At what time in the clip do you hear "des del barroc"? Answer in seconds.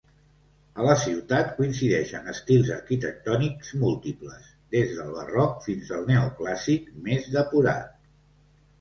4.79-5.63